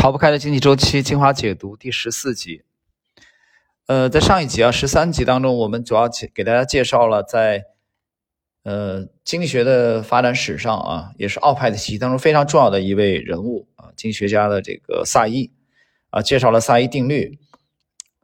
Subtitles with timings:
[0.00, 2.62] 逃不开的经济周期精华解读第十四集。
[3.86, 7.64] 呃，在上一集啊，十三集当中，我们主要给给大家介绍了在
[8.64, 15.50] 呃经济学的发展史上啊，也是奥派的体系当中非常重要的一位人物啊，经济学家的这个萨伊
[16.08, 17.38] 啊，介绍了萨伊定律，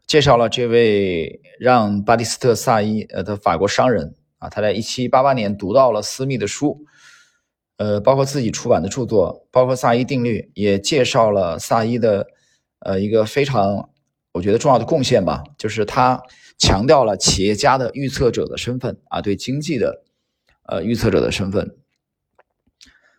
[0.07, 6.87] 介绍了这位让巴蒂斯特萨伊呃的法国商人啊，他在一七八八年读到了斯密的书。
[7.79, 12.27] 呃，包括自己出版的著作，包括萨伊定律，也介绍了萨伊的
[12.81, 13.91] 呃一个非常
[14.33, 16.23] 我觉得重要的贡献吧，就是他
[16.59, 20.03] 强调了企业家的预测者的身份啊，对经济的
[20.65, 21.77] 呃预测者的身份，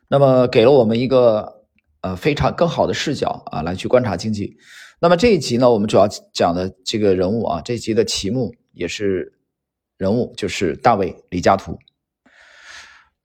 [0.07, 1.63] 那么给了我们一个
[2.01, 4.57] 呃非常更好的视角啊，来去观察经济。
[4.99, 9.33] 那么这一集呢，我们主要讲的这个人物啊，这一集的题目也是
[9.97, 11.77] 人物，就是大卫李嘉图。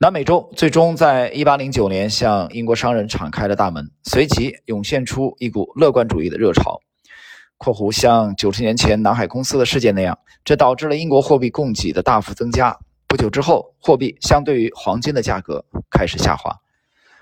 [0.02, 6.80] 南美洲最终在1809年向英国商人敞开了大门，随即涌现出一股乐观主义的热潮。
[7.56, 12.77] （括弧像90年前南海公司的事件那样，这导致了英国货币供给的大幅增加。
[13.07, 16.52] 不久之后，货币相对于黄金的价格开始下滑，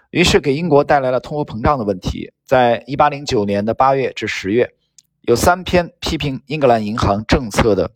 [0.09, 2.33] 于是给英国带来了通货膨胀的问题。
[2.47, 4.71] 在1809年的8月至10月，
[5.21, 7.91] 有三篇批评英格兰银行政策的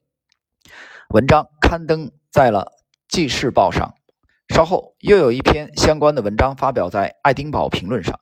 [1.09, 2.67] 文章刊登在了
[3.09, 3.95] 《记事报》上。
[4.49, 8.19] 稍后又有一篇相关的文章发表在《爱丁堡评论》上。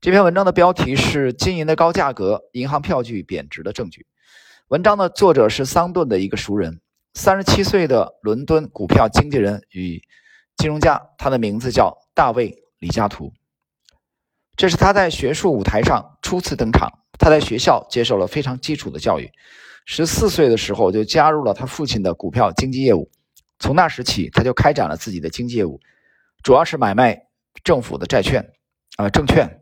[0.00, 4.06] 这篇文章的标题是“金银的高价格，银行票据贬值的证据”。
[4.68, 6.80] 文章的作者是桑顿的一个熟人，
[7.14, 10.00] 三十七岁的伦敦股票经纪人与
[10.56, 13.32] 金融家，他的名字叫大卫·李嘉图。
[14.56, 16.90] 这是他在学术舞台上初次登场。
[17.18, 19.28] 他在学校接受了非常基础的教育，
[19.84, 23.10] 十四岁的时候就加入了他父亲的股票经纪业务。
[23.58, 25.80] 从那时起，他就开展了自己的经济业务，
[26.42, 27.26] 主要是买卖
[27.64, 28.52] 政府的债券，
[28.96, 29.60] 啊，证券。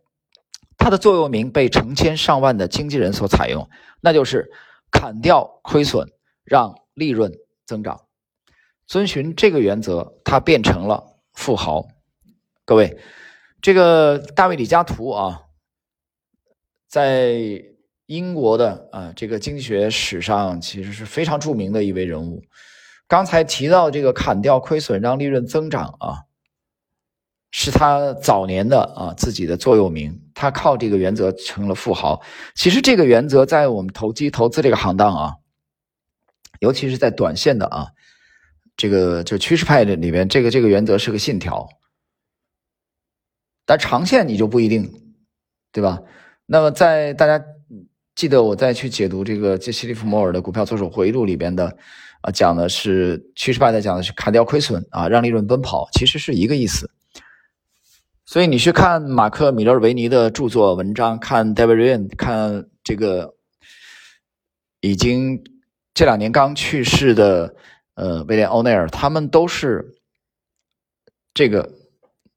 [0.78, 3.69] 他的座右铭被成千上万的经纪人所采用，
[4.00, 4.50] 那就是
[4.91, 6.06] 砍掉亏损，
[6.44, 7.33] 让利润
[7.64, 8.02] 增长。
[8.86, 11.89] 遵循这个原则，他变成了富豪。
[12.64, 12.98] 各位，
[13.63, 15.40] 这个大卫李嘉图啊，
[16.86, 17.64] 在
[18.05, 22.42] 英国的啊这个经济学史上，其实是非常著名的一位人物。
[23.08, 26.24] 刚才提到这个砍掉亏损让利润增长啊，
[27.50, 30.22] 是他早年的啊自己的座右铭。
[30.34, 32.20] 他靠这个原则成了富豪。
[32.55, 35.34] 其实这个原则在我们投机投资这个行当啊，
[36.61, 37.89] 尤其是在短线的啊，
[38.77, 41.68] 这个就趋势派的里面，这个这个原则是个信条。
[43.64, 45.14] 但长线你就不一定，
[45.72, 46.02] 对吧？
[46.45, 47.42] 那么在大家
[48.16, 51.77] 记得我再去解读这个杰西·利弗摩尔的《股票作手回忆录》里边的。
[52.22, 56.90] 啊，讲的是趋势派在讲的是砍掉亏损啊，让利润奔跑，其实是一个意思。
[58.24, 63.34] 所以你去看马克·米勒维尼的著作文章，看 David Ryan，看这个
[64.80, 65.44] 已经
[65.94, 67.54] 这两年刚去世的
[67.94, 69.94] 呃威廉·欧内尔，他们都是
[71.33, 71.70] 这个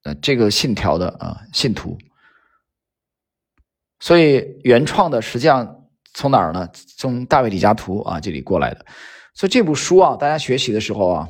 [0.04, 1.98] 呃这个信条的啊信徒。
[4.00, 5.84] 所以原创的实际上
[6.14, 6.68] 从哪儿呢？
[6.96, 8.84] 从大卫·李嘉图啊这里过来的。
[9.34, 11.28] 所以这部书啊，大家学习的时候啊，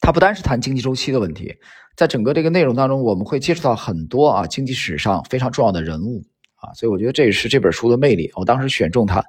[0.00, 1.56] 它不单是谈经济周期的问题，
[1.96, 6.22] 在整个这个内容当中，我们会接触到很多啊经济史上非常重要的人物
[6.56, 8.30] 啊，所以我觉得这也是这本书的魅力。
[8.34, 9.24] 我当时选中它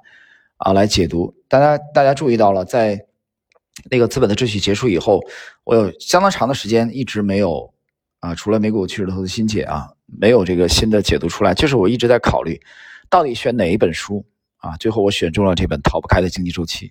[0.58, 1.34] 啊来解读。
[1.48, 3.00] 大家大家注意到了，在
[3.90, 5.20] 那个资本的秩序结束以后，
[5.64, 7.72] 我有相当长的时间一直没有
[8.20, 12.60] 啊，除了美股趋势投资新解啊，没有这个新的解读出来，就是我一直在考虑
[13.08, 14.24] 到底选哪一本书
[14.58, 14.76] 啊。
[14.76, 16.88] 最后我选中了这本《逃不开的经济周期》。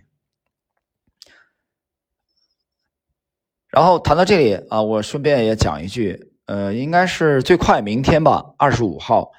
[3.69, 9.31] 然后谈到这里啊，我顺便也讲一句，呃，应该是最快明天吧，二十五号，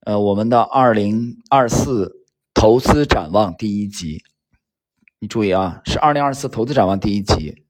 [0.00, 4.24] 呃，我们的二零二四投资展望第一集，
[5.20, 7.64] 你注意啊，是二零二四投资展望第一集，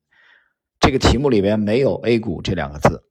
[0.80, 3.04] 这个题目里面没有 A 股这两个字，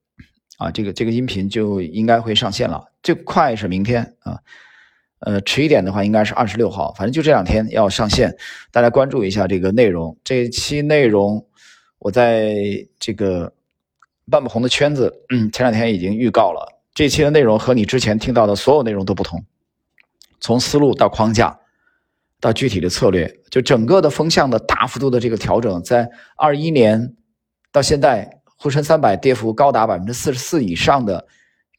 [0.57, 4.39] 啊，这个这个音频就应该会上线了，最快是明天啊，
[5.19, 8.35] 呃，迟一点的话应该是二十六号，反正就这两天要上线，
[8.71, 11.45] 大家关注一下这个内容，这一期内容。
[11.99, 12.53] 我在
[12.99, 13.53] 这个
[14.29, 19.41] 半不红的圈子，嗯，前两天已经预告了，这期的内容和你之前听到的所有内容都不同，
[20.41, 21.57] 从思路到框架，
[22.41, 27.15] 到具体的策略，就整个的风向的大幅度的这个调整，在二一年
[27.71, 31.27] 到现在，沪深三百跌幅高达百分之四十四以上的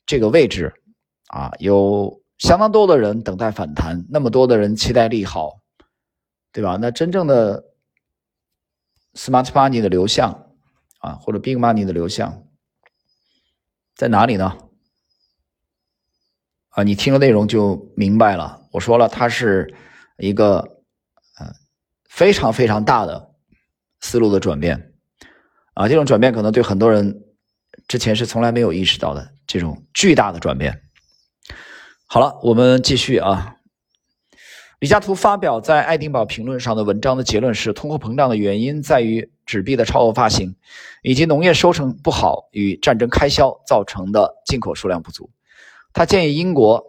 [0.04, 0.70] 这个位置，
[1.28, 5.60] 啊，有相当多的人等待反弹，那么多的人期待利好，
[6.52, 6.78] 对吧？
[6.80, 7.64] 那真正的。
[9.16, 10.48] Smart Money 的流向
[10.98, 12.48] 啊，或者 Big Money 的流向
[13.94, 14.58] 在哪里呢？
[16.70, 18.66] 啊，你听了内容就明白了。
[18.72, 19.72] 我说了，它是
[20.18, 20.58] 一个
[21.38, 21.54] 呃
[22.08, 23.36] 非常非常大的
[24.00, 24.93] 思路的转变
[25.74, 27.22] 啊，这种转变可能对很多人
[27.88, 30.80] 之前是从来没有意识到的这种巨大的转变。
[32.06, 33.56] 好了，我们继续啊。
[34.80, 40.54] 李嘉图发表在《爱丁堡评论》上的文章的结论是：通货膨胀的原因在于纸币的超额发行，
[41.02, 45.30] 以及农业收成不好与战争开销造成的进口数量不足。
[45.92, 46.84] 他建议英国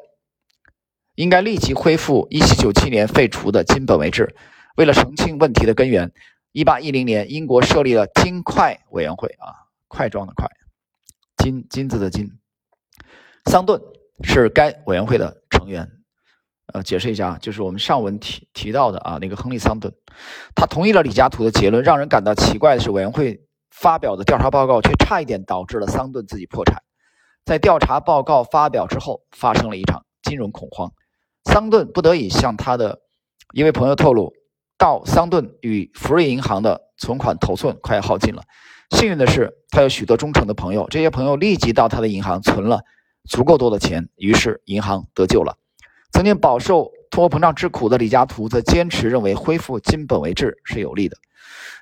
[1.15, 4.35] 应该立即恢复1797年废除的金本位制。
[4.75, 6.11] 为了澄清问题的根源
[6.55, 9.53] ，1810年英国设立了金块委员会啊，
[9.87, 10.47] 块状的块，
[11.37, 12.27] 金金子的金。
[13.45, 13.79] 桑顿
[14.23, 15.87] 是该委员会的成员。
[16.73, 19.93] 呃，解释一下啊，就是我们上文提提到的啊，那个亨利·桑顿，
[20.55, 21.83] 他同意了李嘉图的结论。
[21.83, 26.81] 让人感到奇怪的是，委员会发表的调查报告却差一点导致了桑顿自己破产。
[27.45, 30.91] 在调查报告发表之后，发生了一场金融恐慌，
[31.43, 32.99] 桑顿不得已向他的
[33.53, 34.33] 一位朋友透露，
[34.77, 38.43] 到桑顿与福瑞银行的存款头寸快要耗尽了。
[38.91, 42.81] 幸运的是，他有许多忠诚的朋友，这些朋友立即到他的银行存了
[43.27, 45.57] 足够多的钱，于是银行得救了。
[46.11, 51.17] 曾经饱受通货膨胀之苦的李嘉图则坚持认为恢复金本位制是有利的。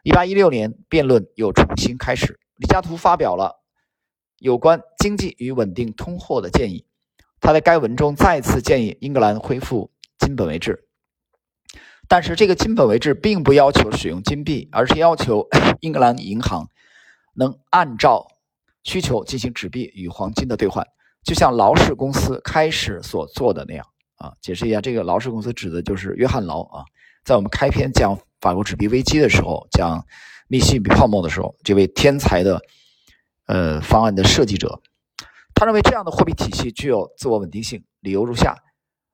[0.06, 2.39] 1816年，辩论又重新开始。
[2.57, 3.63] 李嘉图发表了
[4.39, 6.86] 有关经济与稳定通货的建议。
[7.42, 10.86] 他在该文中再次建议英格兰恢复金本位制，
[12.13, 15.48] 但是这个金本位制并不要求使用金币，而是要求
[15.81, 16.69] 英格兰银行
[17.33, 18.27] 能按照
[18.83, 20.86] 需求进行纸币与黄金的兑换，
[21.24, 23.83] 就像劳氏公司开始所做的那样。
[24.18, 26.86] 啊，解释一下，这个劳氏公司指的就是约翰劳啊。
[27.25, 30.06] 在我们开篇讲法国纸币危机的时候，讲
[30.48, 32.62] 密西比泡沫的时候，这位天才的
[33.48, 34.83] 呃方案的设计者，
[35.56, 37.83] 他认为这样的货币体系具有自我稳定性。
[38.01, 38.56] 理由如下：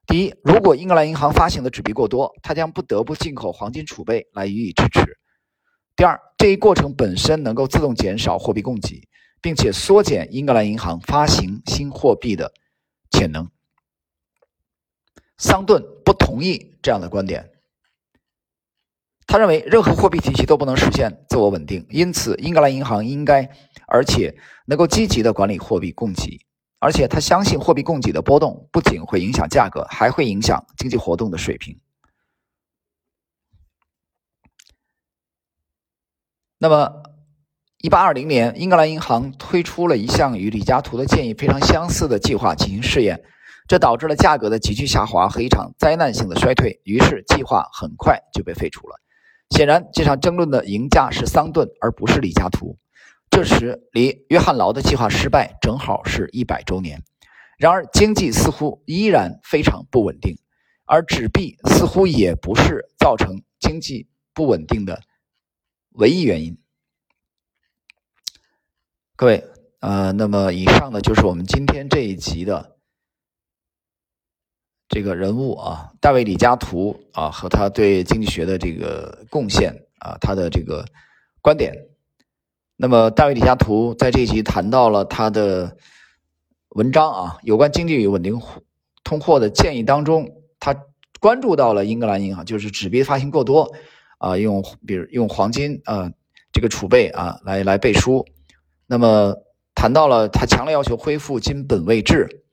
[0.10, 5.04] 第一，如果英格兰银行发行的纸币过多，它将不得不进口黄金储备来予以支持；
[5.96, 9.08] 第二，这一过程本身能够自动减少货币供给，
[9.40, 12.52] 并且缩减英格兰银行发行新货币的
[13.12, 13.48] 潜能。
[15.38, 17.52] 桑顿不同意这样的观点，
[19.28, 23.48] 他认为任何货币体系都不能实现自我稳定，因此英格兰银行应该
[23.88, 24.36] 而且
[24.66, 26.40] 能够积极的管理货币供给，
[26.80, 31.78] 而且他相信货币供给的波动不仅会影响价格，还会影响经济活动的水平。
[36.58, 37.04] 那么，
[37.78, 43.24] 一八二零年，英格兰银行推出了一项与李嘉图的建议非常相似的计划进行试验。
[43.68, 48.96] 这导致了价格的急剧下滑和一场灾难性的衰退，于是计划很快就被废除了。
[49.52, 52.78] 显然，这场争论的赢家是桑顿，而不是李嘉图。
[53.30, 57.04] 这时，离约翰劳的计划失败正好是一百周年。
[57.58, 60.36] 然而，经济似乎依然非常不稳定，
[60.86, 65.02] 而纸币似乎也不是造成经济不稳定的
[65.92, 66.58] 唯一原因。
[69.16, 69.44] 各位，
[69.80, 72.78] 呃，那么以上呢，就是我们今天这一集的。
[74.88, 80.84] 这个人物啊，大卫·李嘉图啊，和他对经济学的这个贡献啊，他的这个
[81.44, 81.89] 观点。
[82.82, 85.76] 那么，大卫·李嘉图在这一集谈到了他的
[86.70, 88.42] 文章啊，有关经济与稳定
[89.04, 90.26] 通货的建议当中，
[90.62, 90.74] 他
[91.20, 93.70] 关注到了英格兰银行就是纸币发行过多
[94.18, 96.10] 啊，用比如用黄金啊
[96.54, 98.26] 这个储备啊来来背书。
[98.88, 99.36] 那么
[99.76, 102.46] 谈到了他强烈要求恢复金本位制。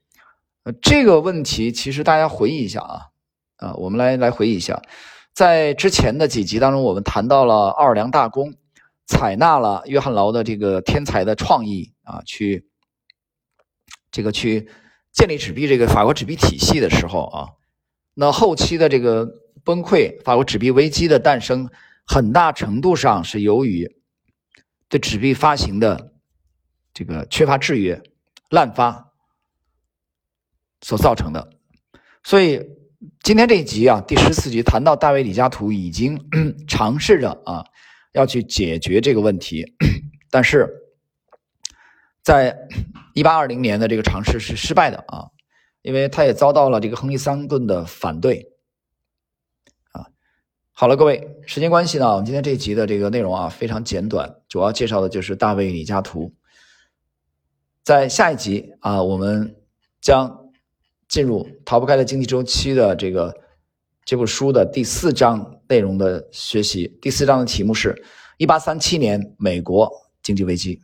[0.64, 3.00] 呃这个问题其实大家回忆一下啊，
[3.58, 4.82] 啊，我们来来回忆一下，
[5.32, 8.52] 在之前的几集当中，我们谈到了奥尔良大公
[9.06, 12.68] 采纳了约翰劳的这个天才的创意啊，去
[14.10, 14.68] 这个去
[15.12, 17.48] 建立纸币这个法国纸币体系的时候啊，
[18.14, 19.26] 那后期的这个
[19.64, 21.70] 崩溃，法国纸币危机的诞生，
[22.06, 23.96] 很大程度上是由于
[24.88, 26.12] 对纸币发行的
[26.92, 28.02] 这个缺乏制约、
[28.50, 29.04] 滥发。
[30.82, 31.50] 所造成的，
[32.22, 32.60] 所以
[33.24, 36.20] 今天这一集啊，第十四集谈到大卫李嘉图已经
[36.68, 37.64] 尝试着啊
[38.16, 39.64] 要去解决这个问题，
[40.30, 40.68] 但是
[42.22, 42.56] 在
[43.14, 45.30] 一八二零年的这个尝试是失败的啊，
[45.82, 48.52] 因为他也遭到了这个亨利桑顿的反对
[49.92, 50.06] 啊。
[50.72, 56.34] 好了，各位，时间关系呢，我们今天这一集的这个内容啊非常简短，主要介绍的就是大卫李嘉图。
[57.84, 59.54] 在下一集啊，我们
[60.00, 60.42] 将。
[61.08, 63.32] 进入逃不开的经济周期的这个
[64.06, 66.96] 这部书的第四章内容的学习。
[67.02, 68.00] 第四章的题目是：
[68.36, 69.90] 一八三七年美国
[70.22, 70.80] 经济危机。